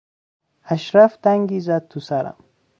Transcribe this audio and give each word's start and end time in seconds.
اشرف 0.63 1.17
دنگی 1.23 1.59
زد 1.59 1.87
توسرم. 1.87 2.43